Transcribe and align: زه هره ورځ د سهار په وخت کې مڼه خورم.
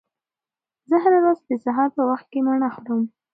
زه 0.89 0.95
هره 1.03 1.19
ورځ 1.23 1.39
د 1.49 1.51
سهار 1.65 1.89
په 1.97 2.03
وخت 2.09 2.27
کې 2.31 2.39
مڼه 2.45 2.69
خورم. 2.75 3.01